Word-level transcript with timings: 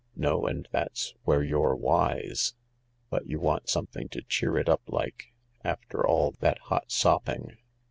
"No, 0.15 0.47
and 0.47 0.67
that's 0.71 1.13
where 1.25 1.43
you're 1.43 1.75
wise. 1.75 2.55
But 3.11 3.27
you 3.27 3.39
want 3.39 3.69
something 3.69 4.09
to 4.09 4.23
cheer 4.23 4.57
it 4.57 4.67
up 4.67 4.81
like, 4.87 5.31
after 5.63 6.03
all 6.03 6.31
that 6.39 6.57
hot 6.57 6.89
sopping. 6.91 7.57